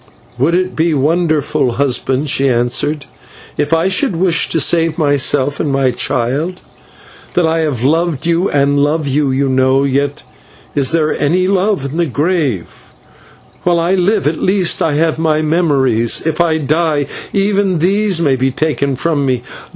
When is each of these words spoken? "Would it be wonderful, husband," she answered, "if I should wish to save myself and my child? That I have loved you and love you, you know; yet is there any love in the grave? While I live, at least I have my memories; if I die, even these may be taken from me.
"Would 0.39 0.55
it 0.55 0.75
be 0.75 0.95
wonderful, 0.95 1.73
husband," 1.73 2.27
she 2.27 2.49
answered, 2.49 3.05
"if 3.55 3.71
I 3.71 3.87
should 3.87 4.15
wish 4.15 4.49
to 4.49 4.59
save 4.59 4.97
myself 4.97 5.59
and 5.59 5.71
my 5.71 5.91
child? 5.91 6.63
That 7.35 7.45
I 7.45 7.59
have 7.59 7.83
loved 7.83 8.25
you 8.25 8.49
and 8.49 8.79
love 8.79 9.07
you, 9.07 9.29
you 9.29 9.47
know; 9.47 9.83
yet 9.83 10.23
is 10.73 10.91
there 10.91 11.13
any 11.21 11.47
love 11.47 11.85
in 11.91 11.97
the 11.97 12.07
grave? 12.07 12.73
While 13.61 13.79
I 13.79 13.93
live, 13.93 14.25
at 14.25 14.41
least 14.41 14.81
I 14.81 14.95
have 14.95 15.19
my 15.19 15.43
memories; 15.43 16.23
if 16.25 16.41
I 16.41 16.57
die, 16.57 17.05
even 17.31 17.77
these 17.77 18.19
may 18.19 18.35
be 18.35 18.49
taken 18.49 18.95
from 18.95 19.23
me. 19.23 19.43